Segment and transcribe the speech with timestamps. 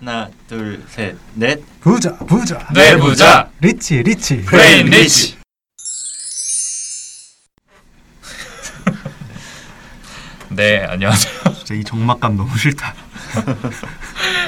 [0.00, 1.60] 하나, 둘, 셋, 넷.
[1.80, 5.36] 부자 부자 네 부자 rich rich brain rich.
[10.50, 11.34] 네 안녕하세요.
[11.56, 12.94] 진짜 이 적막감 너무 싫다.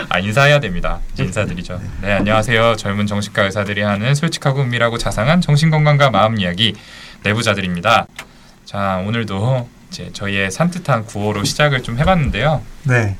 [0.09, 1.01] 아 인사해야 됩니다.
[1.19, 1.81] 인사드리죠.
[2.03, 2.77] 네 안녕하세요.
[2.77, 6.75] 젊은 정신과 의사들이 하는 솔직하고 은밀하고 자상한 정신건강과 마음 이야기
[7.23, 8.07] 내부자들입니다.
[8.65, 12.63] 자 오늘도 이제 저희의 산뜻한 구호로 시작을 좀 해봤는데요.
[12.85, 13.17] 네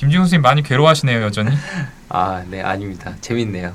[0.00, 1.50] 김지훈 선생님 많이 괴로워하시네요 여전히.
[2.08, 3.12] 아, 네, 아닙니다.
[3.20, 3.74] 재밌네요.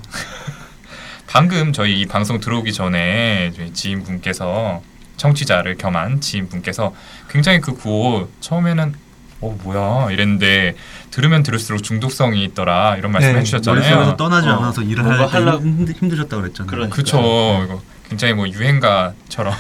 [1.27, 4.81] 방금 저희 이 방송 들어오기 전에 저희 지인분께서
[5.17, 6.95] 청취자를 겸한 지인분께서
[7.29, 8.93] 굉장히 그 구호 처음에는
[9.41, 10.75] 어 뭐야 이랬는데
[11.11, 13.81] 들으면 들을수록 중독성이 있더라 이런 말씀 네, 해주셨잖아요.
[13.81, 16.71] 머릿속에서 떠나지 어, 않아서 일을 뭔가 할때 하려고- 힘들, 힘드셨다고 그랬잖아요.
[16.71, 17.01] 그러니까.
[17.01, 19.53] 이거 굉장히 뭐 유행가처럼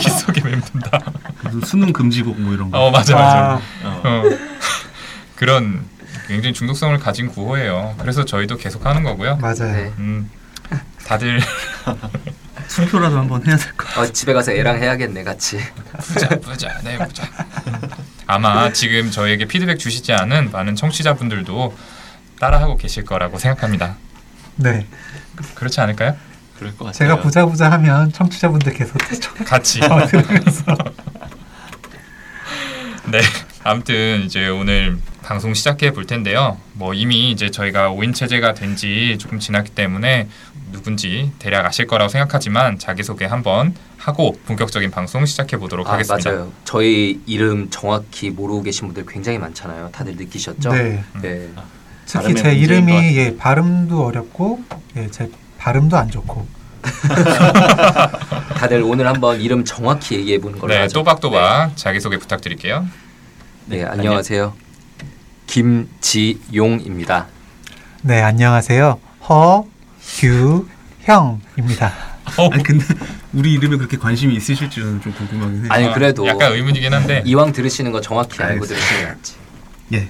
[0.00, 1.00] 귀 속에 맴든다.
[1.40, 2.78] 그래서 수능 금지곡 뭐 이런 거.
[2.78, 3.60] 어 맞아 맞아.
[3.84, 4.22] 아, 어.
[5.42, 5.44] 어.
[5.44, 5.84] 그런
[6.28, 7.96] 굉장히 중독성을 가진 구호예요.
[7.98, 9.36] 그래서 저희도 계속 하는 거고요.
[9.38, 9.92] 맞아요 네.
[9.98, 10.30] 음,
[11.04, 11.40] 다들
[12.68, 13.88] 투표라도 한번 해야 될 것.
[13.88, 14.04] 같아요.
[14.04, 15.58] 어, 집에 가서 애랑 해야겠네, 같이.
[15.98, 17.28] 부자 부자 네 부자.
[18.26, 21.76] 아마 지금 저에게 피드백 주시지 않은 많은 청취자분들도
[22.38, 23.96] 따라하고 계실 거라고 생각합니다.
[24.56, 24.86] 네
[25.56, 26.16] 그렇지 않을까요?
[26.56, 26.92] 그럴 것 같아요.
[26.92, 28.96] 제가 부자 부자 하면 청취자분들 계속
[29.44, 29.82] 같이.
[29.82, 30.62] 어, 들으면서
[33.10, 33.20] 네.
[33.64, 36.58] 아무튼 이제 오늘 방송 시작해 볼 텐데요.
[36.72, 40.28] 뭐 이미 이제 저희가 5인 체제가 된 지 조금 지났기 때문에
[40.72, 46.30] 누군지 대략 아실 거라고 생각하지만 자기소개 한번 하고 본격적인 방송 시작해 보도록 아, 하겠습니다.
[46.30, 46.52] 맞아요.
[46.64, 49.90] 저희 이름 정확히 모르고 계신 분들 굉장히 많잖아요.
[49.92, 50.72] 다들 느끼셨죠?
[50.72, 51.48] 네 네.
[52.06, 52.92] 특히 제 이름이.
[53.16, 54.62] 예, 발음도 어렵고
[54.96, 56.46] 예, 제 발음도 안 좋고
[58.56, 60.94] 다들 오늘 한번 이름 정확히 얘기해 보는 걸로 네, 하죠.
[60.94, 62.86] 또박또박 자기소개 부탁드릴게요.
[63.66, 64.54] 네, 네, 안녕하세요.
[66.12, 67.26] 김지용입니다.
[68.00, 70.72] 네 안녕하세요 허규형입니다
[72.50, 72.82] 아니 근데
[73.34, 75.68] 우리 이름에 그렇게 관심이 있으실 줄은 좀 궁금하긴 해요.
[75.70, 78.64] 아니 아, 그래도 약간 의문이긴 한데 이왕 들으시는 거 정확히 알고.
[78.64, 79.34] 들으시면 낫지.
[79.92, 80.08] 예.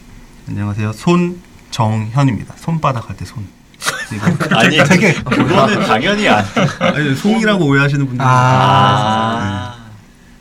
[0.49, 0.93] 안녕하세요.
[0.93, 2.55] 손정현입니다.
[2.59, 3.45] 손바닥 할 때 손.
[4.57, 6.45] 아니 되게- 그거는 당연히 안.
[6.79, 8.25] 아니 송이라고 오해하시는 분들.
[8.25, 8.31] 아.
[8.31, 9.91] 아.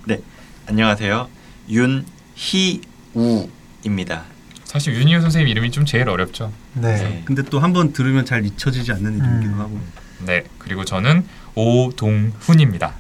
[0.06, 0.20] 네.
[0.68, 1.28] 안녕하세요.
[1.70, 4.26] 윤희우입니다.
[4.72, 6.54] 사실 윤희우 선생님 이름이 좀 제일 어렵죠.
[6.76, 9.60] 네 근데 또 한 번 들으면 잘 잊혀지지 않는 이름이기도 음.
[9.60, 9.80] 하고.
[10.20, 12.94] 네, 그리고 저는 오동훈입니다.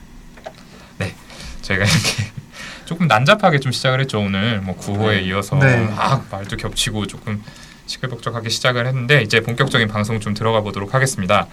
[0.98, 1.16] 네,
[1.62, 2.32] 저희가 이렇게
[2.84, 5.78] 조금 난잡하게 좀 시작을 했죠 오늘 뭐 구호에 이어서 네.
[5.86, 7.42] 막 말도 겹치고 조금
[7.86, 11.48] 시끌벅적하게 시작을 했는데 이제 본격적인 방송 좀 들어가 보도록 하겠습니다.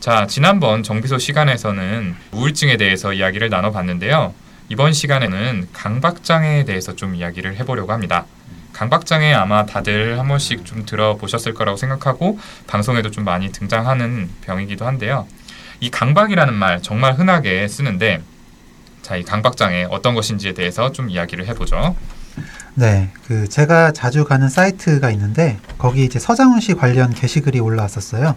[0.00, 4.32] 자, 지난번 정비소 시간에서는 우울증에 대해서 이야기를 나눠봤는데요.
[4.70, 8.24] 이번 시간에는 강박장애에 대해서 좀 이야기를 해보려고 합니다.
[8.78, 15.26] 강박장애 아마 다들 한 번씩 좀 들어보셨을 거라고 생각하고 방송에도 좀 많이 등장하는 병이기도 한데요.
[15.80, 18.22] 이 강박이라는 말 정말 흔하게 쓰는데
[19.02, 21.96] 자, 이 강박장애 어떤 것인지에 대해서 좀 이야기를 해보죠.
[22.74, 28.36] 네, 그 제가 자주 가는 사이트가 있는데 거기 이제 서장훈 씨 관련 게시글이 올라왔었어요.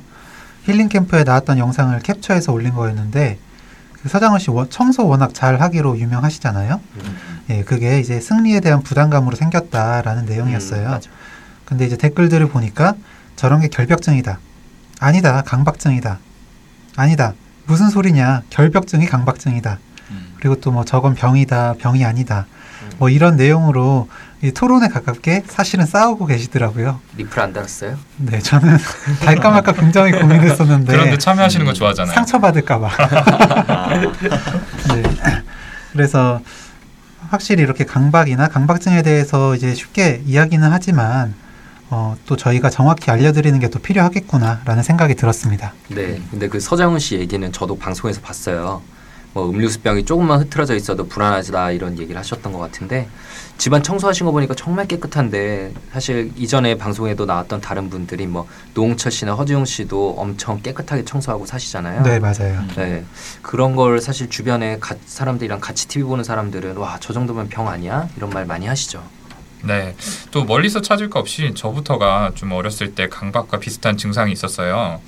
[0.64, 3.38] 힐링 캠프에 나왔던 영상을 capture해서 올린 거였는데
[4.02, 6.82] 그 서장훈 씨 워- 청소 워낙 잘 하기로 유명하시잖아요.
[7.50, 10.86] 예, 그게 이제 승리에 대한 부담감으로 생겼다라는 내용이었어요.
[10.88, 11.10] 음, 맞아.
[11.66, 12.96] 근데 이제 댓글들을 보니까
[13.36, 14.40] 저런 게 결벽증이다.
[15.00, 16.20] 아니다, 강박증이다.
[16.96, 17.34] 아니다.
[17.66, 18.44] 무슨 소리냐?
[18.50, 19.80] 결벽증이 강박증이다.
[20.12, 20.34] 음.
[20.40, 22.46] 그리고 또 뭐 저건 병이다, 병이 아니다.
[22.84, 22.90] 음.
[22.98, 24.10] 뭐 이런 내용으로
[24.44, 27.00] 이 토론에 가깝게 사실은 싸우고 계시더라고요.
[27.18, 27.96] 리플 안 달았어요?
[28.18, 28.78] 네, 저는
[29.24, 32.14] 달까 말까 굉장히 고민했었는데 그런데 참여하시는 거 좋아하잖아요.
[32.14, 32.90] 상처 받을까봐.
[33.68, 33.90] 아,
[34.94, 35.04] 네.
[35.94, 36.42] 그래서
[37.32, 41.34] 확실히 이렇게 강박이나 강박증에 대해서 이제 쉽게 이야기는 하지만
[41.90, 45.74] 어, 또 저희가 정확히 알려드리는 게 또 필요하겠구나라는 생각이 들었습니다.
[45.88, 46.22] 네.
[46.30, 48.82] 근데 그 서장훈 씨 얘기는 저도 방송에서 봤어요.
[49.34, 53.08] 뭐 음료수병이 조금만 흐트러져 있어도 불안하다 이런 얘기를 하셨던 것 같은데
[53.58, 59.34] 집안 청소하신 거 보니까 정말 깨끗한데 사실 이전에 방송에도 나왔던 다른 분들이 뭐 노홍철 씨나
[59.34, 62.04] 허지웅 씨도 엄청 깨끗하게 청소하고 사시잖아요.
[62.04, 62.64] 네, 맞아요.
[62.76, 63.06] 네.
[63.42, 68.10] 그런 걸 사실 주변에 가, 사람들이랑 같이 TV 보는 사람들은 와 저 정도면 병 아니야
[68.18, 69.02] 이런 말 많이 하시죠.
[69.64, 69.96] 네.
[70.32, 75.00] 또 멀리서 찾을 거 없이 저부터가 좀 어렸을 때 강박과 비슷한 증상이 있었어요.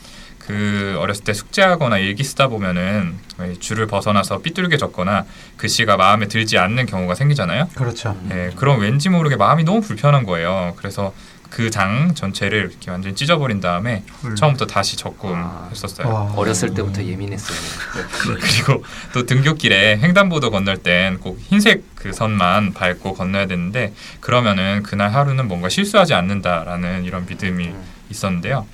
[0.47, 5.25] 그 어렸을 때 숙제하거나 일기 쓰다 보면은 왜 줄을 벗어나서 삐뚤게 적거나
[5.57, 7.69] 글씨가 마음에 들지 않는 경우가 생기잖아요.
[7.75, 8.17] 그렇죠.
[8.31, 10.73] 예, 그럼 왠지 모르게 마음이 너무 불편한 거예요.
[10.77, 11.13] 그래서
[11.49, 14.33] 그 장 전체를 이렇게 완전히 찢어버린 다음에 헐.
[14.35, 15.67] 처음부터 다시 적금 아.
[15.69, 16.07] 했었어요.
[16.11, 16.33] 와.
[16.35, 17.57] 어렸을 때부터 예민했어요.
[18.41, 25.13] 그리고 또 등굣길에 횡단보도 건널 땐 꼭 흰색 그 선만 밟고 건너야 되는데 그러면은 그날
[25.13, 27.83] 하루는 뭔가 실수하지 않는다라는 이런 믿음이 음.
[28.09, 28.65] 있었는데요.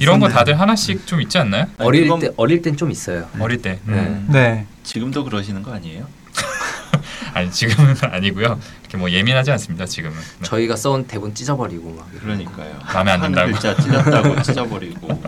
[0.00, 0.28] 이런 거.
[0.28, 1.66] 다들 하나씩 좀 있지 않나요?
[1.76, 3.28] 아니, 어릴 그건- 때 어릴 땐 좀 있어요.
[3.38, 3.78] 어릴 때.
[3.86, 4.26] 음.
[4.30, 4.40] 네.
[4.40, 4.66] 네.
[4.82, 6.06] 지금도 그러시는 거 아니에요?
[7.34, 8.58] 아니 지금은 아니고요.
[8.80, 9.84] 이렇게 뭐 예민하지 않습니다.
[9.84, 10.16] 지금은.
[10.16, 10.42] 네.
[10.44, 12.10] 저희가 써온 대본 찢어버리고 막.
[12.18, 12.78] 그러니까요.
[12.92, 13.52] 마음에 안한 든다고.
[13.52, 15.22] 글자 찢었다고 찢어버리고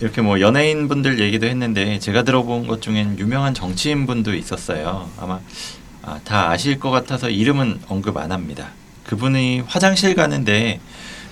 [0.00, 5.08] 이렇게 뭐 연예인 분들 얘기도 했는데 제가 들어본 것 중엔 유명한 정치인 분도 있었어요.
[5.18, 5.38] 아마
[6.02, 8.70] 아, 다 아실 것 같아서 이름은 언급 안 합니다.
[9.06, 10.80] 그분이 화장실 가는데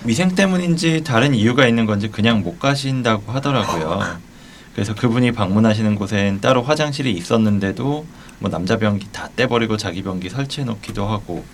[0.04, 4.18] 위생 때문인지 다른 이유가 있는 건지 그냥 못 가신다고 하더라고요.
[4.74, 8.06] 그래서 그분이 방문하시는 곳엔 따로 화장실이 있었는데도
[8.38, 11.44] 뭐 남자 변기 다 떼버리고 자기 변기 설치해 놓기도 하고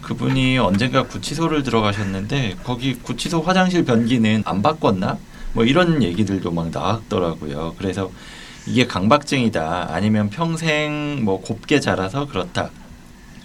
[0.00, 5.18] 그분이 언젠가 구치소를 들어가셨는데 거기 구치소 화장실 변기는 안 바꿨나?
[5.52, 7.74] 뭐 이런 얘기들도 막 나왔더라고요.
[7.76, 8.10] 그래서
[8.66, 12.70] 이게 강박증이다 아니면 평생 뭐 곱게 자라서 그렇다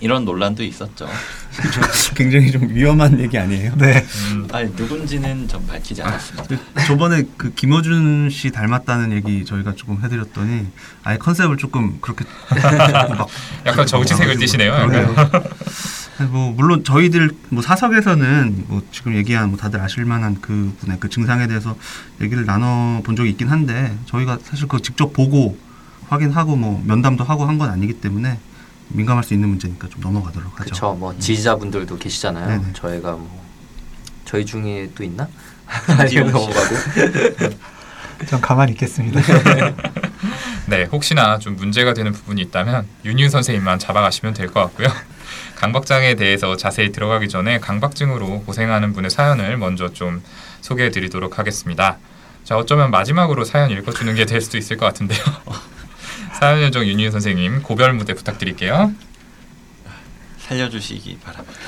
[0.01, 1.07] 이런 논란도 있었죠.
[2.15, 3.73] 굉장히 좀 위험한 얘기 아니에요?
[3.75, 4.05] 네.
[4.31, 6.47] 음, 아니 누군지는 좀 밝히지 않았습니다.
[6.47, 10.67] 그 저번에 그 김어준 씨 닮았다는 얘기 저희가 조금 해드렸더니
[11.03, 13.27] 아예 컨셉을 조금 그렇게 막
[13.65, 14.87] 약간 정치색을 띠시네요.
[14.87, 15.43] 그래서
[16.29, 21.47] 뭐 물론 저희들 뭐 사석에서는 뭐 지금 얘기한 뭐 다들 아실만한 그 분의 그 증상에
[21.47, 21.75] 대해서
[22.21, 25.57] 얘기를 나눠 본 적이 있긴 한데 저희가 사실 그거 직접 보고
[26.09, 28.39] 확인하고 뭐 면담도 하고 한 건 아니기 때문에
[28.89, 30.63] 민감할 수 있는 문제니까 좀 넘어가도록 하죠.
[30.65, 30.93] 그렇죠.
[30.93, 32.47] 뭐 지지자분들도 계시잖아요.
[32.47, 32.73] 네네.
[32.73, 33.43] 저희가 뭐
[34.25, 35.27] 저희 중에 또 있나?
[35.87, 36.17] 아니면 씨.
[36.31, 36.75] 넘어가고.
[38.27, 39.21] 전 가만히 있겠습니다.
[40.67, 44.87] 네, 혹시나 좀 문제가 되는 부분이 있다면 윤윤 선생님만 잡아가시면 될 것 같고요.
[45.55, 50.21] 강박장애에 대해서 자세히 들어가기 전에 강박증으로 고생하는 분의 사연을 먼저 좀
[50.61, 51.97] 소개해드리도록 하겠습니다.
[52.43, 55.19] 자, 어쩌면 마지막으로 사연 읽어주는 게 될 수도 있을 것 같은데요.
[56.39, 58.93] 사연 요정 윤윤 선생님 고별 무대 부탁드릴게요.
[60.37, 61.59] 살려주시기 바랍니다.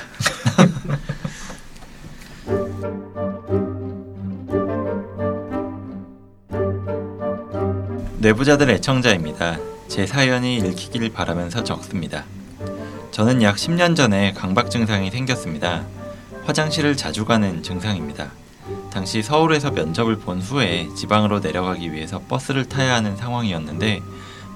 [8.19, 9.59] 내부자들 애청자입니다.
[9.89, 12.23] 제 사연이 읽히길 바라면서 적습니다.
[13.11, 15.83] 저는 약 10년 전에 강박 증상이 생겼습니다.
[16.45, 18.31] 화장실을 자주 가는 증상입니다.
[18.89, 24.01] 당시 서울에서 면접을 본 후에 지방으로 내려가기 위해서 버스를 타야 하는 상황이었는데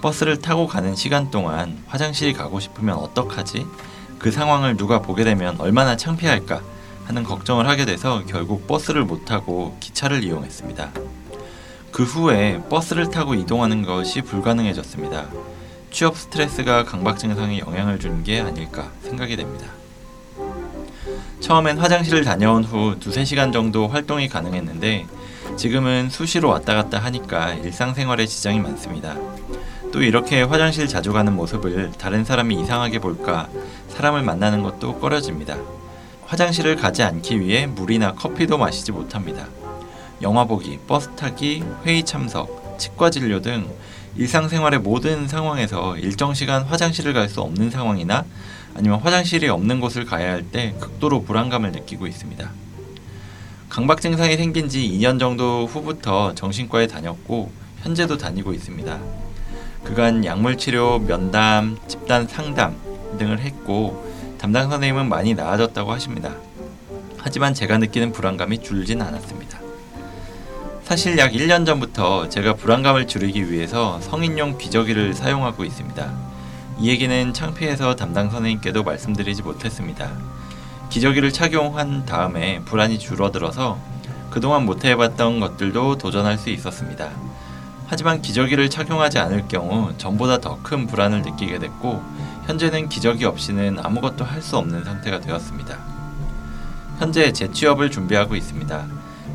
[0.01, 3.65] 버스를 타고 가는 시간 동안 화장실 가고 싶으면 어떡하지?
[4.19, 6.61] 그 상황을 누가 보게 되면 얼마나 창피할까
[7.05, 10.91] 하는 걱정을 하게 돼서 결국 버스를 못 타고 기차를 이용했습니다.
[11.91, 15.27] 그 후에 버스를 타고 이동하는 것이 불가능해졌습니다.
[15.91, 19.67] 취업 스트레스가 강박 증상에 영향을 준 게 아닐까 생각이 됩니다.
[21.39, 25.05] 처음엔 화장실을 다녀온 후 두세 시간 정도 활동이 가능했는데
[25.57, 29.15] 지금은 수시로 왔다 갔다 하니까 일상생활에 지장이 많습니다.
[29.95, 33.47] 또 이렇게 화장실 자주 가는 모습을 다른 사람이 이상하게 볼까
[33.87, 35.55] 사람을 만나는 것도 꺼려집니다.
[36.25, 39.47] 화장실을 가지 않기 위해 물이나 커피도 마시지 못합니다.
[40.21, 43.73] 영화 보기, 버스 타기, 회의 참석, 치과 진료 등
[44.17, 48.25] 일상생활의 모든 상황에서 일정 시간 화장실을 갈 수 없는 상황이나
[48.75, 52.51] 아니면 화장실이 없는 곳을 가야 할 때 극도로 불안감을 느끼고 있습니다.
[53.69, 57.49] 강박 증상이 생긴 지 2년 정도 후부터 정신과에 다녔고
[57.79, 59.24] 현재도 다니고 있습니다.
[59.85, 62.75] 그간 약물 치료, 면담, 집단 상담
[63.17, 64.03] 등을 했고
[64.37, 66.33] 담당 선생님은 많이 나아졌다고 하십니다.
[67.17, 69.59] 하지만 제가 느끼는 불안감이 줄진 않았습니다.
[70.83, 76.13] 사실 약 1년 전부터 제가 불안감을 줄이기 위해서 성인용 기저귀를 사용하고 있습니다.
[76.79, 80.11] 이 얘기는 창피해서 담당 선생님께도 말씀드리지 못했습니다.
[80.89, 83.79] 기저귀를 착용한 다음에 불안이 줄어들어서
[84.29, 87.09] 그동안 못 해봤던 것들도 도전할 수 있었습니다.
[87.87, 92.01] 하지만 기저귀를 착용하지 않을 경우 전보다 더 큰 불안을 느끼게 됐고
[92.47, 95.77] 현재는 기저귀 없이는 아무것도 할 수 없는 상태가 되었습니다.
[96.99, 98.85] 현재 재취업을 준비하고 있습니다.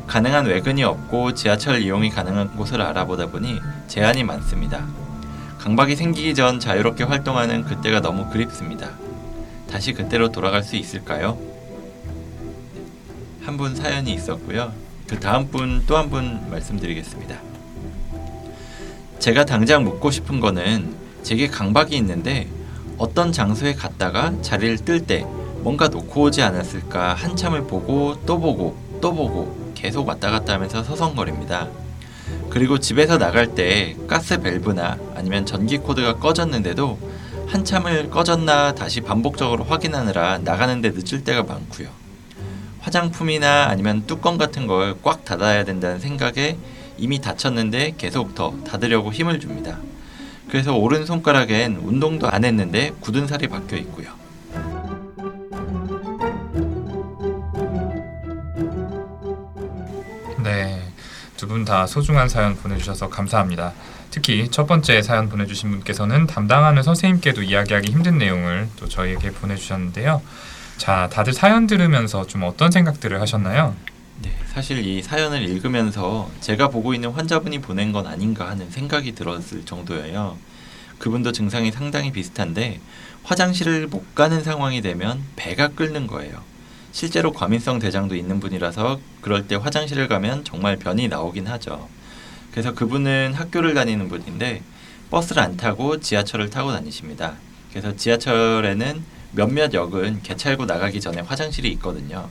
[0.07, 4.85] 가능한 외근이 없고 지하철 이용이 가능한 곳을 알아보다 보니 제한이 많습니다.
[5.59, 8.89] 강박이 생기기 전 자유롭게 활동하는 그때가 너무 그립습니다.
[9.69, 11.37] 다시 그때로 돌아갈 수 있을까요?
[13.45, 14.71] 한 분 사연이 있었고요.
[15.07, 17.50] 그 다음 분 또 한 분 말씀드리겠습니다.
[19.21, 22.47] 제가 당장 묻고 싶은 거는 제게 강박이 있는데
[22.97, 25.27] 어떤 장소에 갔다가 자리를 뜰 때
[25.59, 31.67] 뭔가 놓고 오지 않았을까 한참을 보고 또 보고 또 보고 계속 왔다 갔다 하면서 서성거립니다.
[32.49, 36.97] 그리고 집에서 나갈 때 가스 밸브나 아니면 전기 코드가 꺼졌는데도
[37.45, 41.89] 한참을 꺼졌나 다시 반복적으로 확인하느라 나가는데 늦을 때가 많고요.
[42.79, 46.57] 화장품이나 아니면 뚜껑 같은 걸 꽉 닫아야 된다는 생각에
[47.01, 49.77] 이미 닫혔는데 계속 더 닫으려고 힘을 줍니다.
[50.47, 54.21] 그래서 오른 손가락엔 운동도 안 했는데 굳은 살이 박혀 있고요.
[61.41, 63.73] 두분 다 소중한 사연 보내주셔서 감사합니다.
[64.11, 70.21] 특히 첫 번째 사연 보내주신 분께서는 담당하는 선생님께도 이야기하기 힘든 내용을 또 저희에게 보내주셨는데요.
[70.77, 73.75] 자, 다들 사연 들으면서 좀 어떤 생각들을 하셨나요?
[74.51, 79.65] 네, 사실 이 사연을 읽으면서 제가 보고 있는 환자분이 보낸 건 아닌가 하는 생각이 들었을
[79.65, 80.37] 정도예요.
[80.99, 82.81] 그분도 증상이 상당히 비슷한데
[83.23, 86.43] 화장실을 못 가는 상황이 되면 배가 끓는 거예요.
[86.91, 91.87] 실제로 과민성 대장도 있는 분이라서 그럴 때 화장실을 가면 정말 변이 나오긴 하죠.
[92.51, 94.61] 그래서 그분은 학교를 다니는 분인데
[95.09, 97.35] 버스를 안 타고 지하철을 타고 다니십니다.
[97.71, 102.29] 그래서 지하철에는 몇몇 역은 개찰구 나가기 전에 화장실이 있거든요.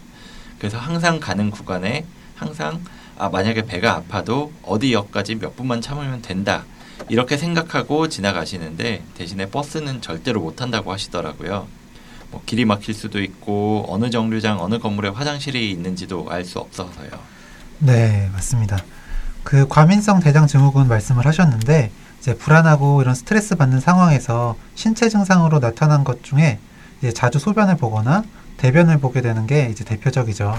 [0.61, 2.05] 그래서 항상 가는 구간에
[2.37, 2.81] 항상
[3.19, 6.65] 아 만약에 배가 아파도 어디 역까지 몇 분만 참으면 된다
[7.09, 11.67] 이렇게 생각하고 지나가시는데 대신에 버스는 절대로 못 탄다고 하시더라고요.
[12.31, 17.11] 뭐 길이 막힐 수도 있고 어느 정류장 어느 건물에 화장실이 있는지도 알 수 없어서요.
[17.79, 18.79] 네, 맞습니다.
[19.43, 21.91] 그 과민성 대장 증후군 말씀을 하셨는데
[22.21, 26.59] 이제 불안하고 이런 스트레스 받는 상황에서 신체 증상으로 나타난 것 중에
[27.01, 28.23] 이제 자주 소변을 보거나
[28.61, 30.55] 대변을 보게 되는 게 이제 대표적이죠.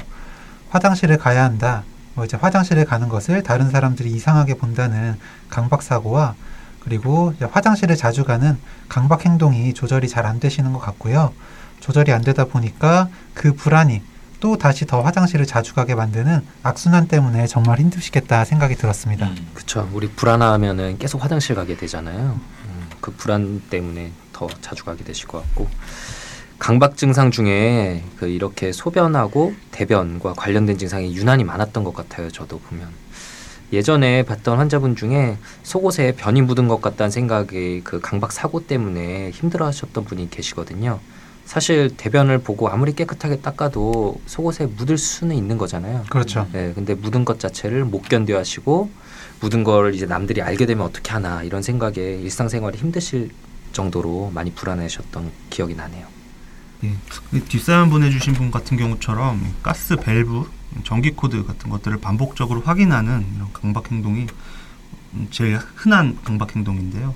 [0.72, 1.84] 화장실을 가야 한다.
[2.16, 5.18] 뭐 이제 화장실에 가는 것을 다른 사람들이 이상하게 본다는
[5.50, 6.34] 강박 사고와
[6.80, 8.58] 그리고 화장실을 자주 가는
[8.90, 11.32] 강박 행동이 조절이 잘 안 되시는 것 같고요.
[11.80, 14.02] 조절이 안 되다 보니까 그 불안이
[14.40, 19.28] 또 다시 더 화장실을 자주 가게 만드는 악순환 때문에 정말 힘드시겠다 생각이 들었습니다.
[19.28, 19.88] 음, 그쵸.
[19.94, 22.40] 우리 불안하면은 계속 화장실 가게 되잖아요.
[22.66, 25.70] 음, 그 불안 때문에 더 자주 가게 되실 것 같고.
[26.62, 32.30] 강박 증상 중에 그 이렇게 소변하고 대변과 관련된 증상이 유난히 많았던 것 같아요.
[32.30, 32.88] 저도 보면
[33.74, 40.06] 예전에 봤던 환자분 중에 속옷에 변이 묻은 것 같다는 생각에 그 강박 사고 때문에 힘들어하셨던
[40.06, 41.00] 분이 계시거든요.
[41.46, 46.06] 사실 대변을 보고 아무리 깨끗하게 닦아도 속옷에 묻을 수는 있는 거잖아요.
[46.12, 46.48] 그렇죠.
[46.54, 48.92] 네, 근데 묻은 것 자체를 못 견뎌 하시고
[49.40, 53.32] 묻은 걸 이제 남들이 알게 되면 어떻게 하나 이런 생각에 일상생활이 힘드실
[53.74, 56.21] 정도로 많이 불안해하셨던 기억이 나네요.
[56.84, 56.96] 예,
[57.34, 60.50] 이 뒷사연 보내주신 분 같은 경우처럼 이 가스 밸브,
[60.84, 64.28] 전기 코드 같은 것들을 반복적으로 확인하는 이런 강박 행동이
[65.14, 67.14] 음, 제일 흔한 강박 행동인데요.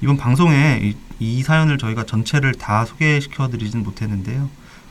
[0.00, 4.48] 이번 방송에 이, 이 사연을 저희가 전체를 다 소개시켜 드리진 못했는데요.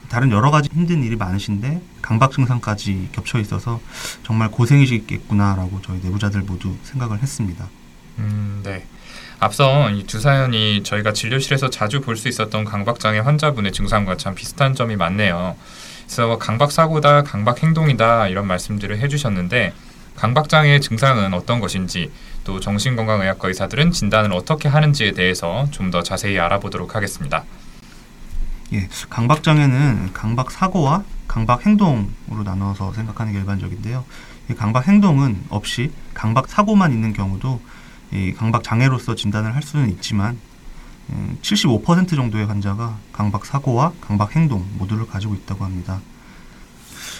[0.09, 3.81] 다른 여러 가지 힘든 일이 많으신데 강박 증상까지 겹쳐 있어서
[4.23, 7.67] 정말 고생이시겠구나라고 저희 내부자들 모두 생각을 했습니다.
[8.19, 8.85] 음, 네.
[9.39, 14.73] 앞서 이 두 사연이 저희가 진료실에서 자주 볼 수 있었던 강박장애 환자분의 증상과 참 비슷한
[14.73, 15.55] 점이 많네요.
[16.05, 19.73] 그래서 강박 사고다, 강박 행동이다 이런 말씀들을 해주셨는데
[20.15, 22.11] 강박장애의 증상은 어떤 것인지
[22.43, 27.43] 또 정신건강의학과 의사들은 진단을 어떻게 하는지에 대해서 좀 더 자세히 알아보도록 하겠습니다.
[28.73, 34.03] 예, 강박 장애는 강박 사고와 강박 행동으로 나눠서 생각하는 게 일반적인데요.
[34.49, 37.61] 이 강박 행동은 없이 강박 사고만 있는 경우도
[38.11, 40.37] 이 강박 장애로서 진단을 할 수는 있지만
[41.09, 45.99] 음, 75% 정도의 환자가 강박 사고와 강박 행동 모두를 가지고 있다고 합니다.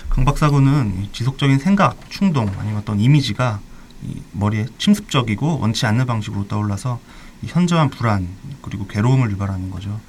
[0.10, 3.60] 강박 사고는 이 지속적인 생각, 충동 아니면 어떤 이미지가
[4.04, 7.00] 이 머리에 침습적이고 원치 않는 방식으로 떠올라서
[7.42, 8.28] 이 현저한 불안
[8.62, 10.00] 그리고 괴로움을 유발하는 거죠.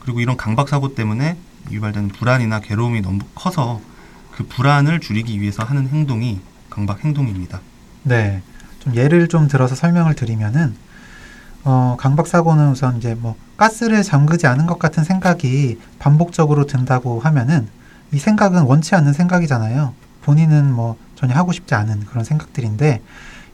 [0.00, 1.36] 그리고 이런 강박 사고 때문에
[1.70, 3.80] 유발되는 불안이나 괴로움이 너무 커서
[4.32, 7.60] 그 불안을 줄이기 위해서 하는 행동이 강박 행동입니다.
[8.02, 8.42] 네.
[8.82, 10.74] 좀 예를 좀 들어서 설명을 드리면은
[11.64, 17.68] 어, 강박 사고는 우선 이제 뭐 가스를 잠그지 않은 것 같은 생각이 반복적으로 든다고 하면은
[18.12, 19.94] 이 생각은 원치 않는 생각이잖아요.
[20.22, 23.00] 본인은 뭐 전혀 하고 싶지 않은 그런 생각들인데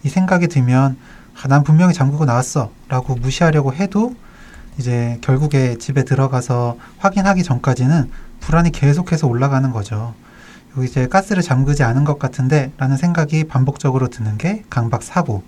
[0.03, 0.97] 이 생각이 들면
[1.43, 4.15] 아, 난 분명히 잠그고 나왔어라고 무시하려고 해도
[4.79, 10.15] 이제 결국에 집에 들어가서 확인하기 전까지는 불안이 계속해서 올라가는 거죠.
[10.85, 15.43] 이제 가스를 잠그지 않은 것 같은데 라는 생각이 반복적으로 드는 게 강박 사고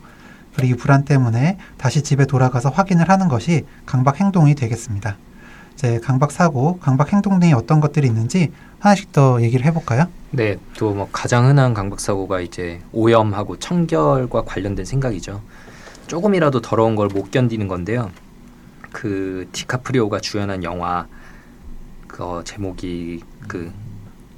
[0.54, 5.16] 그리고 이 불안 때문에 다시 집에 돌아가서 확인을 하는 것이 강박 행동이 되겠습니다.
[5.74, 10.06] 이제 강박 사고, 강박 행동 등이 어떤 것들이 있는지 하나씩 더 얘기를 해볼까요?
[10.32, 15.40] 네, 또 뭐 가장 흔한 강박 사고가 이제 오염하고 청결과 관련된 생각이죠.
[16.08, 18.10] 조금이라도 더러운 걸 못 견디는 건데요.
[18.92, 21.06] 그 디카프리오가 주연한 영화
[22.08, 23.72] 그 어, 제목이 그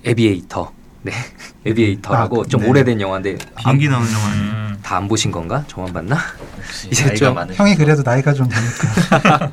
[0.04, 0.70] Aviator.
[1.02, 1.12] 네,
[1.66, 2.68] Aviator라고 아, 좀 네.
[2.68, 5.64] 오래된 영화인데 비행기 나오는 영화는 음, 다 안 보신 건가?
[5.66, 6.18] 저만 봤나?
[6.90, 9.52] 이제 나이가 좀 형이 그래도 나이가 좀 되니까.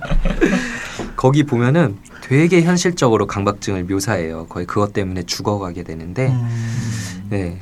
[1.16, 4.46] 거기 보면은 되게 현실적으로 강박증을 묘사해요.
[4.48, 7.60] 거의 그것 때문에 죽어가게 되는데 음, 네.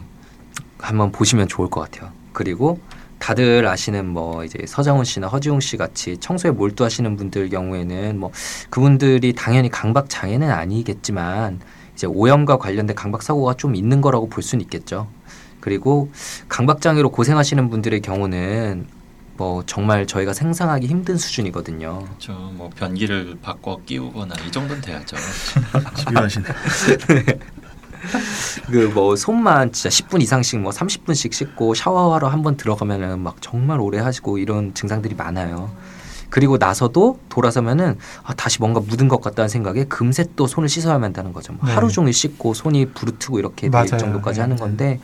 [0.78, 2.12] 한번 보시면 좋을 것 같아요.
[2.34, 2.80] 그리고
[3.20, 8.32] 다들 아시는 뭐 이제 서장훈 씨나 허지웅 씨 같이 청소에 몰두하시는 분들 경우에는 뭐
[8.70, 11.60] 그분들이 당연히 강박 장애는 아니겠지만
[11.98, 15.08] 이제 오염과 관련된 강박 사고가 좀 있는 거라고 볼 수는 있겠죠.
[15.60, 16.12] 그리고
[16.48, 18.86] 강박장애로 고생하시는 분들의 경우는
[19.36, 22.04] 뭐 정말 저희가 상상하기 힘든 수준이거든요.
[22.06, 22.34] 그렇죠.
[22.54, 25.18] 뭐 변기를 바꿔 끼우거나 이 정도는 돼야죠.
[25.98, 26.46] 집요하시네.
[28.72, 33.98] 그뭐 손만 진짜 10분 이상씩 뭐 30분씩 씻고 샤워하러 한 번 들어가면은 막 정말 오래
[33.98, 35.72] 하시고 이런 증상들이 많아요.
[36.30, 41.34] 그리고 나서도 돌아서면은 아, 다시 뭔가 묻은 것 같다는 생각에 금세 또 손을 씻어야만 한다는
[41.34, 41.54] 거죠.
[41.54, 41.74] 뭐 네.
[41.74, 43.98] 하루 종일 씻고 손이 부르트고 이렇게 될 맞아요.
[43.98, 44.62] 정도까지 네, 하는 네.
[44.62, 45.00] 건데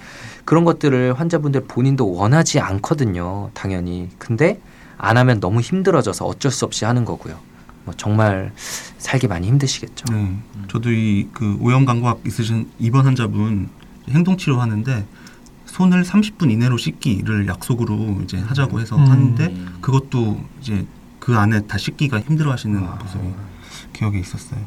[0.46, 3.52] 그런 것들을 환자분들 본인도 원하지 않거든요.
[3.54, 4.10] 당연히.
[4.18, 4.60] 근데
[4.98, 7.38] 안 하면 너무 힘들어져서 어쩔 수 없이 하는 거고요.
[7.86, 8.52] 뭐 정말
[8.98, 10.06] 살기 많이 힘드시겠죠.
[10.14, 10.38] 네.
[10.70, 13.70] 저도 이 그 오염 감각 있으신 입원 환자분
[14.10, 15.06] 행동 치료하는데
[15.66, 19.10] 손을 30분 이내로 씻기를 약속으로 이제 하자고 해서 음.
[19.10, 19.78] 하는데 음.
[19.82, 20.86] 그것도 이제
[21.24, 23.00] 그 안에 다 씻기가 힘들어 하시는 아.
[23.02, 23.24] 모습이
[23.94, 24.60] 기억에 있었어요.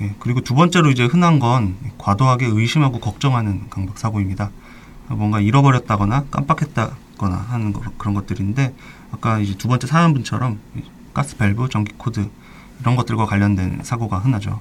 [0.00, 4.52] 예, 그리고 두 번째로 이제 흔한 건 과도하게 의심하고 걱정하는 강박 사고입니다.
[5.08, 8.72] 뭔가 잃어버렸다거나 깜빡했다거나 하는 거, 그런 것들인데
[9.10, 12.30] 아까 이제 두 번째 사연분처럼 이 가스 밸브, 전기 코드
[12.78, 14.60] 이런 것들과 관련된 사고가 흔하죠.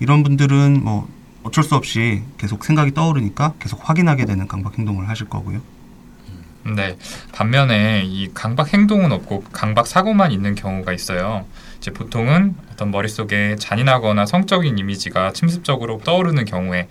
[0.00, 1.06] 이런 분들은 뭐
[1.42, 5.60] 어쩔 수 없이 계속 생각이 떠오르니까 계속 확인하게 되는 강박 행동을 하실 거고요.
[6.64, 6.96] 네.
[7.32, 11.46] 반면에 이 강박 행동은 없고 강박 사고만 있는 경우가 있어요.
[11.78, 16.88] 이제 보통은 어떤 머릿속에 잔인하거나 성적인 이미지가 침습적으로 떠오르는 경우에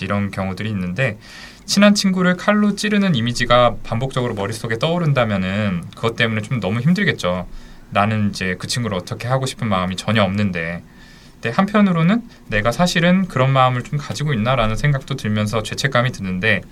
[0.00, 1.18] 이런 경우들이 있는데
[1.64, 7.46] 친한 친구를 칼로 찌르는 이미지가 반복적으로 머릿속에 떠오른다면은 그것 때문에 좀 너무 힘들겠죠.
[7.90, 10.82] 나는 이제 그 친구를 어떻게 하고 싶은 마음이 전혀 없는데
[11.34, 16.62] 근데 한편으로는 내가 사실은 그런 마음을 좀 가지고 있나라는 생각도 들면서 죄책감이 드는데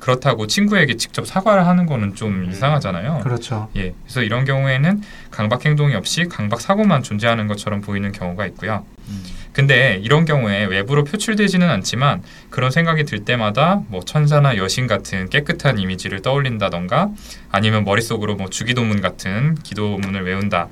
[0.00, 3.20] 그렇다고 친구에게 직접 사과를 하는 거는 좀 이상하잖아요.
[3.22, 3.68] 그렇죠.
[3.76, 8.84] 예, 그래서 이런 경우에는 강박 행동이 없이 강박 사고만 존재하는 것처럼 보이는 경우가 있고요.
[9.08, 9.22] 음.
[9.52, 15.78] 근데 이런 경우에 외부로 표출되지는 않지만 그런 생각이 들 때마다 뭐 천사나 여신 같은 깨끗한
[15.78, 17.10] 이미지를 떠올린다던가
[17.50, 20.68] 아니면 머릿속으로 뭐 주기도문 같은 기도문을 외운다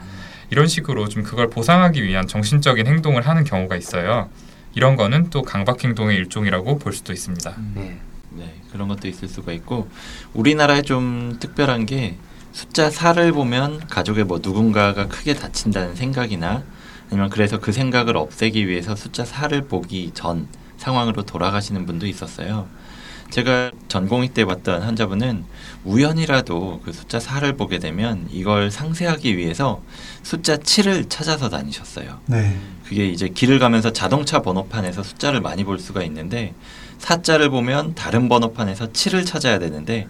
[0.50, 4.30] 이런 식으로 좀 그걸 보상하기 위한 정신적인 행동을 하는 경우가 있어요.
[4.74, 7.54] 이런 거는 또 강박 행동의 일종이라고 볼 수도 있습니다.
[7.74, 7.98] 네.
[8.30, 9.88] 네, 그런 것도 있을 수가 있고
[10.34, 12.16] 우리나라에 좀 특별한 게
[12.52, 16.64] 숫자 4를 보면 가족의 뭐 누군가가 크게 다친다는 생각이나
[17.10, 22.68] 아니면 그래서 그 생각을 없애기 위해서 숫자 4를 보기 전 상황으로 돌아가시는 분도 있었어요.
[23.30, 25.44] 제가 전공의 때 봤던 환자분은
[25.84, 29.82] 우연이라도 그 숫자 4를 보게 되면 이걸 상쇄하기 위해서
[30.22, 32.20] 숫자 7을 찾아서 다니셨어요.
[32.26, 32.56] 네.
[32.86, 36.54] 그게 이제 길을 가면서 자동차 번호판에서 숫자를 많이 볼 수가 있는데
[36.98, 40.08] 사자를 보면 다른 번호판에서 7을 찾아야 되는데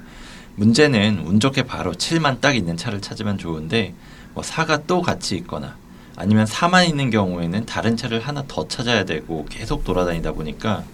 [0.54, 3.94] 문제는 운 좋게 바로 7만 딱 있는 차를 찾으면 좋은데
[4.34, 5.76] 뭐 4가 또 같이 있거나
[6.16, 10.84] 아니면 4만 있는 경우에는 다른 차를 하나 더 찾아야 되고 계속 돌아다니다 보니까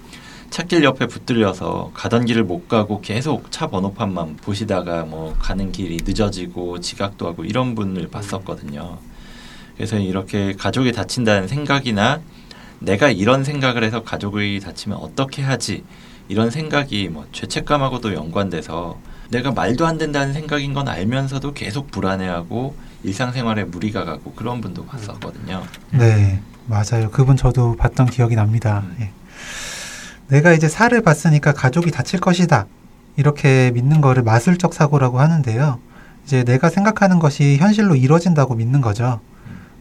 [0.55, 6.79] 찾길 옆에 붙들려서 가던 길을 못 가고 계속 차 번호판만 보시다가 뭐 가는 길이 늦어지고
[6.79, 8.99] 지각도 하고 이런 분을 봤었거든요.
[9.75, 12.21] 그래서 이렇게 가족이 다친다는 생각이나
[12.79, 15.83] 내가 이런 생각을 해서 가족이 다치면 어떻게 하지
[16.29, 18.97] 이런 생각이 뭐 죄책감하고도 연관돼서
[19.31, 25.65] 내가 말도 안 된다는 생각인 건 알면서도 계속 불안해하고 일상생활에 무리가 가고 그런 분도 봤었거든요.
[25.91, 27.11] 네, 맞아요.
[27.11, 28.85] 그분 저도 봤던 기억이 납니다.
[28.87, 28.97] 음.
[29.01, 29.24] 예.
[30.35, 32.67] 내가 이제 살을 봤으니까 가족이 다칠 것이다.
[33.17, 35.79] 이렇게 믿는 거를 마술적 사고라고 하는데요.
[36.25, 39.21] 이제 내가 생각하는 것이 현실로 이루어진다고 믿는 거죠.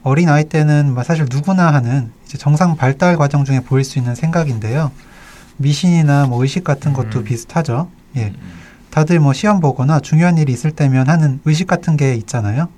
[0.03, 4.13] 어린 아이 때는 뭐 사실 누구나 하는 이제 정상 발달 과정 중에 보일 수 있는
[4.13, 4.91] 생각인데요.
[5.57, 7.23] 미신이나 뭐 의식 같은 것도 음.
[7.23, 7.89] 비슷하죠.
[8.17, 8.25] 예.
[8.27, 8.35] 음,
[8.91, 12.69] 다들 뭐 시험 보거나 중요한 일이 있을 때면 하는 의식 같은 게 있잖아요.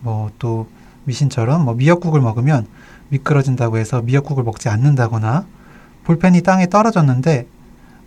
[0.00, 0.68] 뭐 또
[1.04, 2.66] 미신처럼 뭐 미역국을 먹으면
[3.08, 5.46] 미끄러진다고 해서 미역국을 먹지 않는다거나
[6.04, 7.46] 볼펜이 땅에 떨어졌는데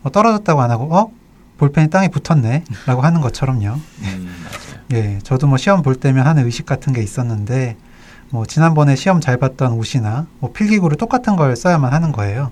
[0.02, 1.12] 뭐 떨어졌다고 안 하고 어
[1.58, 3.80] 볼펜이 땅에 붙었네라고 하는 것처럼요.
[4.02, 4.46] 음.
[4.92, 7.78] 예, 저도 뭐 시험 볼 때면 하는 의식 같은 게 있었는데
[8.30, 12.52] 뭐 지난번에 시험 잘 봤던 옷이나 뭐 필기구를 똑같은 걸 써야만 하는 거예요.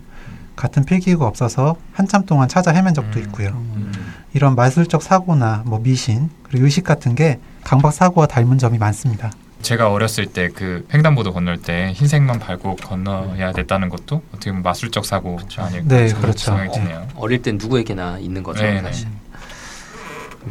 [0.55, 3.23] 같은 필기구가 없어서 한참 동안 찾아 헤맨 적도 음.
[3.25, 3.49] 있고요.
[3.49, 3.91] 음,
[4.33, 9.31] 이런 마술적 사고나 뭐 미신 그리고 의식 같은 게 강박 사고와 닮은 점이 많습니다.
[9.61, 15.05] 제가 어렸을 때 그 횡단보도 건널 때 흰색만 밟고 건너야 됐다는 것도 어떻게 보면 마술적
[15.05, 16.45] 사고 아닐까 네, 그렇죠.
[16.51, 17.07] 생각이 드네요.
[17.15, 19.07] 어릴 땐 누구에게나 있는 거죠, 네, 사실.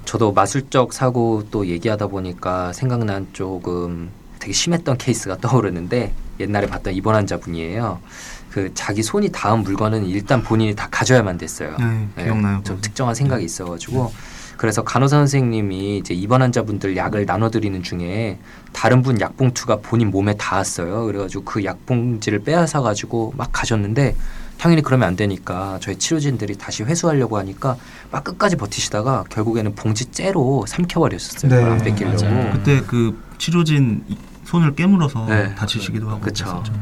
[0.04, 7.16] 저도 마술적 사고 또 얘기하다 보니까 생각난 조금 되게 심했던 케이스가 떠오르는데 옛날에 봤던 입원
[7.16, 8.00] 환자분이에요.
[8.50, 11.76] 그 자기 손이 닿은 물건은 일단 본인이 다 가져야만 됐어요.
[11.78, 12.56] 네, 네, 기억나요.
[12.64, 12.80] 좀 그거.
[12.80, 14.12] 특정한 생각이 있어가지고
[14.60, 18.38] 그래서 간호사 선생님이 이제 입원 환자분들 약을 나눠드리는 중에
[18.74, 21.06] 다른 분 약봉투가 본인 몸에 닿았어요.
[21.06, 24.14] 그래가지고 그 약봉지를 빼앗아 가지고 막 가셨는데
[24.58, 27.78] 당연히 그러면 안 되니까 저희 치료진들이 다시 회수하려고 하니까
[28.10, 31.50] 막 끝까지 버티시다가 결국에는 봉지 째로 삼켜버렸었어요.
[31.50, 32.22] 네, 안 뺏기려고.
[32.22, 32.52] 맞아요.
[32.52, 35.54] 그때 그 치료진 이- 손을 깨물어서 네.
[35.54, 36.44] 다치시기도 하고 그쵸.
[36.44, 36.72] 그랬었죠.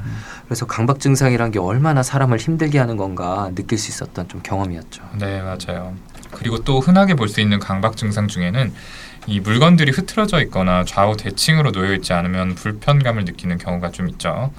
[0.46, 5.02] 그래서 강박 증상이란 게 얼마나 사람을 힘들게 하는 건가 느낄 수 있었던 좀 경험이었죠.
[5.20, 5.94] 네, 맞아요.
[6.38, 8.72] 그리고 또 흔하게 볼 수 있는 강박 증상 중에는
[9.26, 14.52] 이 물건들이 흐트러져 있거나 좌우 대칭으로 놓여 있지 않으면 불편감을 느끼는 경우가 좀 있죠.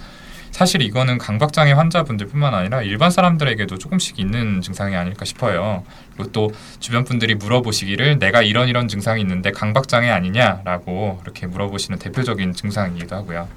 [0.51, 5.83] 사실 이거는 강박 장애 환자분들뿐만 아니라 일반 사람들에게도 조금씩 있는 증상이 아닐까 싶어요.
[6.15, 11.99] 그리고 또 주변 분들이 물어보시기를 내가 이런 이런 증상이 있는데 강박 장애 아니냐라고 이렇게 물어보시는
[11.99, 13.47] 대표적인 증상이기도 하고요.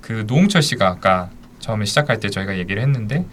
[0.00, 3.24] 그 노홍철 씨가 아까 처음에 시작할 때 저희가 얘기를 했는데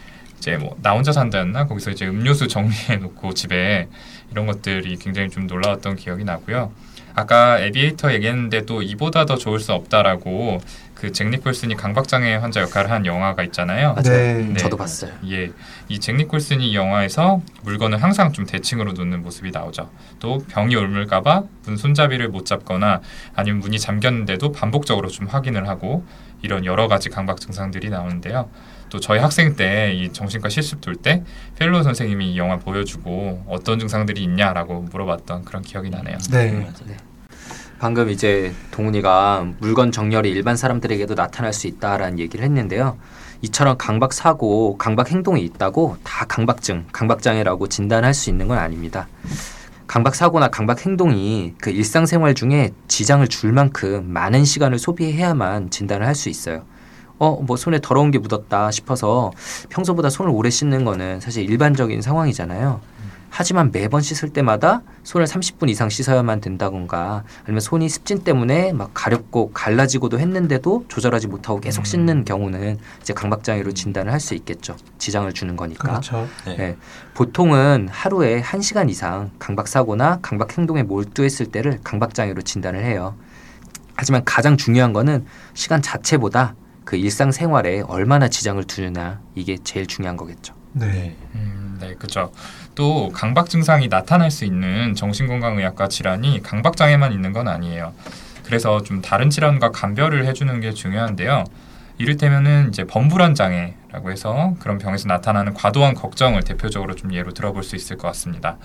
[0.45, 3.87] 이제 뭐 나 혼자 산다였나 거기서 이제 음료수 정리해 놓고 집에
[4.31, 6.71] 이런 것들이 굉장히 좀 놀라웠던 기억이 나고요.
[7.15, 10.59] 아까 에비에이터 얘기했는데 또 이보다 더 좋을 수 없다라고
[11.05, 13.93] 그 잭 니콜슨이 강박장애 환자 역할을 한 영화가 있잖아요.
[13.93, 14.03] 맞아요.
[14.17, 14.33] 네.
[14.47, 14.53] 네.
[14.55, 15.11] 저도 봤어요.
[15.29, 15.51] 예,
[15.87, 19.89] 이잭 니콜슨이 이 영화에서 물건을 항상 좀 대칭으로 놓는 모습이 나오죠.
[20.19, 23.01] 또 병이 옮을까봐 문 손잡이를 못 잡거나
[23.35, 26.03] 아니면 문이 잠겼는데도 반복적으로 좀 확인을 하고
[26.41, 28.49] 이런 여러 가지 강박 증상들이 나오는데요.
[28.89, 31.23] 또 저희 학생 때 이 정신과 실습 돌 때
[31.59, 36.17] 펠로 선생님이 이 영화 보여주고 어떤 증상들이 있냐라고 물어봤던 그런 기억이 나네요.
[36.31, 36.51] 네.
[36.51, 36.97] 네.
[37.79, 42.97] 방금 이제 동훈이가 물건 정렬이 일반 사람들에게도 나타날 수 있다라는 얘기를 했는데요.
[43.41, 49.07] 이처럼 강박 사고, 강박 행동이 있다고 다 강박증, 강박장애라고 진단할 수 있는 건 아닙니다.
[49.87, 56.15] 강박 사고나 강박 행동이 그 일상생활 중에 지장을 줄 만큼 많은 시간을 소비해야만 진단을 할
[56.15, 56.63] 수 있어요.
[57.19, 59.31] 어, 뭐 손에 더러운 게 묻었다 싶어서
[59.69, 62.81] 평소보다 손을 오래 씻는 거는 사실 일반적인 상황이잖아요.
[63.37, 69.51] 하지만 매번 씻을 때마다 손을 30분 이상 씻어야만 된다던가 아니면 손이 습진 때문에 막 가렵고
[69.51, 71.83] 갈라지고도 했는데도 조절하지 못하고 계속 음.
[71.83, 74.75] 씻는 경우는 이제 강박장애로 진단을 할 수 있겠죠.
[74.97, 75.89] 지장을 주는 거니까.
[75.89, 76.27] 그렇죠.
[76.45, 76.55] 네.
[76.55, 76.77] 네.
[77.13, 83.15] 보통은 하루에 1시간 이상 강박 사고나 강박 행동에 몰두했을 때를 강박 장애로 진단을 해요.
[83.97, 90.15] 하지만 가장 중요한 거는 시간 자체보다 그 일상 생활에 얼마나 지장을 두느냐 이게 제일 중요한
[90.17, 90.55] 거겠죠.
[90.71, 90.87] 네.
[90.87, 91.17] 네.
[91.35, 92.31] 음, 네, 그렇죠.
[92.75, 97.93] 또 강박 증상이 나타날 수 있는 정신건강의학과 질환이 강박 장애만 있는 건 아니에요.
[98.43, 101.45] 그래서 좀 다른 질환과 감별을 해주는 게 중요한데요.
[101.97, 107.77] 이를테면은 이제 범불안 장애라고 해서 그런 병에서 나타나는 과도한 걱정을 대표적으로 좀 예로 들어볼 수
[107.77, 108.57] 있을 것 같습니다.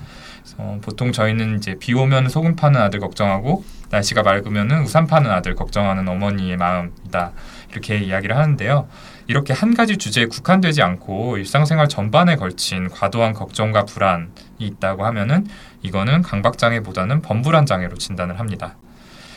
[0.83, 6.09] 보통 저희는 이제 비 오면 소금 파는 아들 걱정하고 날씨가 맑으면은 우산 파는 아들 걱정하는
[6.09, 7.31] 어머니의 마음이다
[7.71, 8.89] 이렇게 이야기를 하는데요.
[9.31, 14.27] 이렇게 한 가지 주제에 국한되지 않고 일상생활 전반에 걸친 과도한 걱정과 불안이
[14.59, 15.47] 있다고 하면은
[15.83, 18.75] 이거는 강박 장애보다는 범불안 장애로 진단을 합니다.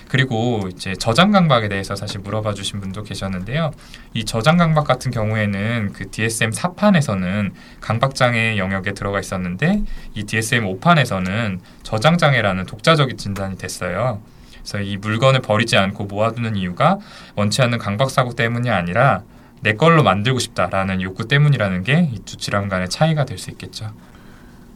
[0.08, 3.70] 그리고 이제 저장 강박에 대해서 사실 물어봐 주신 분도 계셨는데요.
[4.16, 9.84] 이 저장 강박 같은 경우에는 그 DSM 4판에서는 강박 장애 영역에 들어가 있었는데
[10.16, 14.24] 이 DSM 5판에서는 저장 장애라는 독자적인 진단이 됐어요.
[14.54, 16.98] 그래서 이 물건을 버리지 않고 모아두는 이유가
[17.36, 19.22] 원치 않는 강박 사고 때문이 아니라
[19.64, 23.92] 내 걸로 만들고 싶다라는 욕구 때문이라는 게 이 두 질환 간의 차이가 될 수 있겠죠.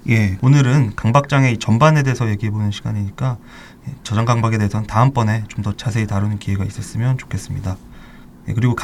[0.09, 3.37] 예, 오늘은 강박장애 전반에 대해서 얘기해보는 시간이니까
[3.87, 7.75] 예, 저장 강박에 대해서는 다음번에 좀 더 자세히 다루는 기회가 있었으면 좋겠습니다.
[8.47, 8.75] 예, 그리고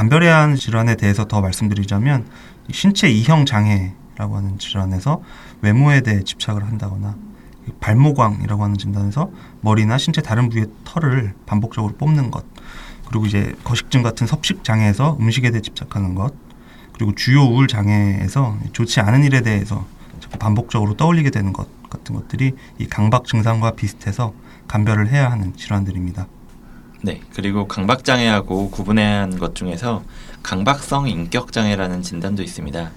[0.42, 2.26] 하는 질환에 대해서 더 말씀드리자면
[2.68, 5.22] 이 신체 이형 장애라고 하는 질환에서
[5.62, 7.16] 외모에 대해 집착을 한다거나
[7.68, 12.44] 이 발모광이라고 하는 진단에서 머리나 신체 다른 부위의 털을 반복적으로 뽑는 것
[13.14, 16.34] 그리고 이제 거식증 같은 섭식 장애에서 음식에 대해 집착하는 것
[16.94, 19.86] 그리고 주요 우울 장애에서 좋지 않은 일에 대해서
[20.20, 24.34] 자꾸 반복적으로 떠올리게 되는 것 같은 것들이 이 강박 증상과 비슷해서
[24.68, 26.26] 감별을 해야 하는 질환들입니다.
[27.04, 27.22] 네.
[27.36, 30.04] 그리고 강박 장애하고 구분해야 하는 것 중에서
[30.42, 32.92] 강박성 인격 장애라는 진단도 있습니다.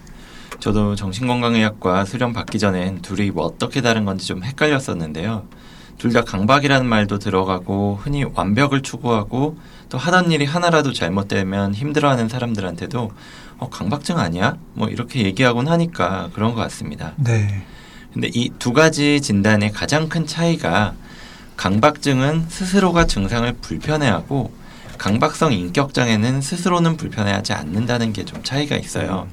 [0.60, 5.46] 저도 정신건강의학과 수련 받기 전엔 둘이 뭐 어떻게 다른 건지 좀 헷갈렸었는데요.
[5.98, 13.10] 둘 다 강박이라는 말도 들어가고 흔히 완벽을 추구하고 또 하던 일이 하나라도 잘못되면 힘들어하는 사람들한테도
[13.58, 14.56] 어, 강박증 아니야?
[14.74, 17.12] 뭐 이렇게 얘기하곤 하니까 그런 것 같습니다.
[17.16, 17.64] 네.
[18.12, 20.94] 근데 이 두 가지 진단의 가장 큰 차이가
[21.56, 24.52] 강박증은 스스로가 증상을 불편해하고
[24.98, 29.28] 강박성 인격 장애는 스스로는 불편해하지 않는다는 게 좀 차이가 있어요.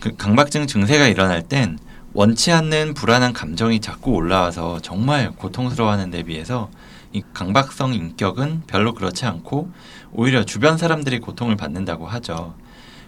[0.00, 1.78] 그 강박증 증세가 일어날 땐
[2.14, 6.70] 원치 않는 불안한 감정이 자꾸 올라와서 정말 고통스러워하는 데 비해서
[7.12, 9.70] 이 강박성 인격은 별로 그렇지 않고
[10.12, 12.54] 오히려 주변 사람들이 고통을 받는다고 하죠.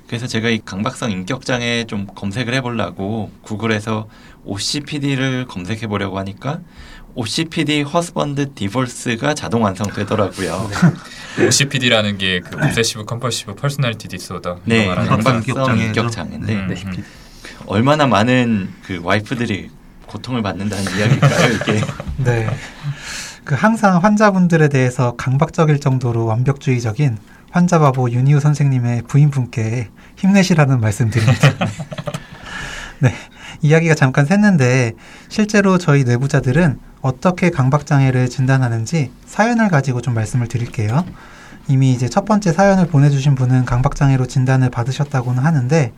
[0.07, 4.09] 그래서 제가 이 강박성 인격 장애 좀 검색을 해보려고 구글에서
[4.45, 6.61] OCPD를 검색해 보려고 하니까
[7.15, 10.71] OCPD 허스번드 디볼스가 자동 완성되더라고요.
[11.47, 15.87] OCPD라는 게그 obsessive compulsive personality disorder 네, 강박성 장애죠.
[15.87, 16.83] 인격 장애인데 음, 네.
[16.87, 17.05] 음.
[17.67, 19.71] 얼마나 많은 그 와이프들이
[20.07, 21.81] 고통을 받는다는 이야기일까요, 이게?
[22.19, 22.49] 네.
[23.45, 27.19] 그 항상 환자분들에 대해서 강박적일 정도로 완벽주의적인
[27.51, 31.53] 환자 바보 윤희우 선생님의 부인분께 힘내시라는 말씀드립니다.
[33.01, 33.15] 네.
[33.63, 34.95] 이야기가 잠깐 샜는데
[35.29, 41.05] 실제로 저희 내부자들은 어떻게 강박 장애를 진단하는지 사연을 가지고 좀 말씀을 드릴게요.
[41.69, 45.93] 이미 이제 첫 번째 사연을 보내주신 분은 강박 장애로 진단을 받으셨다고는 하는데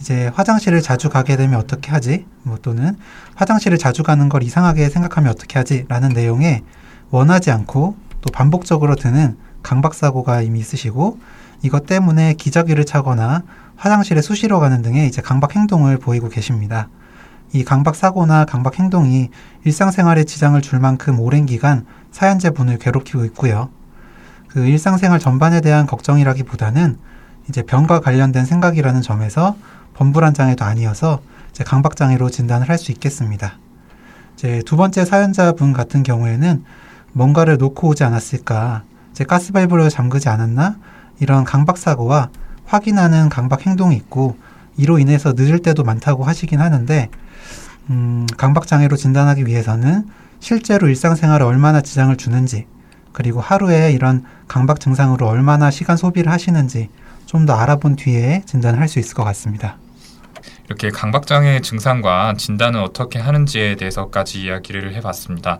[0.00, 2.24] 이제 화장실을 자주 가게 되면 어떻게 하지?
[2.42, 2.96] 뭐 또는
[3.34, 5.84] 화장실을 자주 가는 걸 이상하게 생각하면 어떻게 하지?
[5.88, 6.62] 라는 내용에
[7.10, 11.18] 원하지 않고 또 반복적으로 드는 강박사고가 이미 있으시고
[11.62, 13.42] 이것 때문에 기저귀를 차거나
[13.76, 16.88] 화장실에 수시로 가는 등의 이제 강박 행동을 보이고 계십니다.
[17.52, 19.28] 이 강박 사고나 강박 행동이
[19.64, 23.68] 일상생활에 지장을 줄 만큼 오랜 기간 사연자 분을 괴롭히고 있고요.
[24.48, 26.98] 그 일상생활 전반에 대한 걱정이라기보다는
[27.48, 29.56] 이제 병과 관련된 생각이라는 점에서
[30.00, 33.58] 범불안 장애도 아니어서 이제 강박 장애로 진단을 할 수 있겠습니다.
[34.34, 36.64] 이제 두 번째 사연자분 같은 경우에는
[37.12, 40.78] 뭔가를 놓고 오지 않았을까, 이제 가스 밸브를 잠그지 않았나
[41.18, 42.30] 이런 강박 사고와
[42.64, 44.38] 확인하는 강박 행동이 있고
[44.78, 47.10] 이로 인해서 늦을 때도 많다고 하시긴 하는데
[47.90, 50.06] 음, 강박 장애로 진단하기 위해서는
[50.38, 52.66] 실제로 일상생활에 얼마나 지장을 주는지
[53.12, 56.88] 그리고 하루에 이런 강박 증상으로 얼마나 시간 소비를 하시는지
[57.26, 59.76] 좀 더 알아본 뒤에 진단을 할 수 있을 것 같습니다.
[60.70, 65.58] 이렇게 강박장애 증상과 진단은 어떻게 하는지에 대해서까지 이야기를 해봤습니다.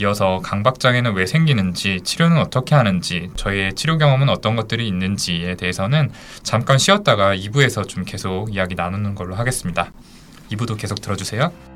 [0.00, 6.10] 이어서 강박장애는 왜 생기는지, 치료는 어떻게 하는지, 저희의 치료 경험은 어떤 것들이 있는지에 대해서는
[6.42, 9.92] 잠깐 쉬었다가 2부에서 좀 계속 이야기 나누는 걸로 하겠습니다.
[10.50, 11.75] 2부도 계속 들어주세요.